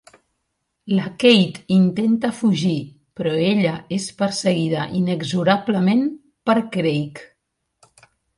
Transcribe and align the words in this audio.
La 0.99 1.09
Kate 1.23 1.73
intenta 1.75 2.31
fugir, 2.37 2.77
però 3.19 3.35
ella 3.51 3.75
és 3.99 4.09
perseguida 4.23 4.87
inexorablement 5.01 6.03
per 6.51 6.59
Craig. 6.79 7.23